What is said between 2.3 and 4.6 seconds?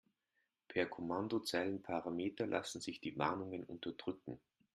lassen sich die Warnungen unterdrücken.